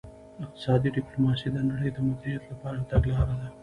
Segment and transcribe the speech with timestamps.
[0.45, 3.47] اقتصادي ډیپلوماسي د نړۍ د مدیریت لپاره یوه تګلاره ده